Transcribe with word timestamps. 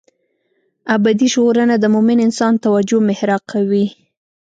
ابدي 0.95 1.27
ژغورنه 1.33 1.75
د 1.79 1.85
مومن 1.93 2.17
انسان 2.27 2.53
توجه 2.65 2.97
محراق 3.09 3.45
وي. 3.69 3.85